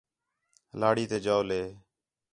لہڑی 0.79 1.05
تے 1.09 1.17
جَولے 1.25 1.61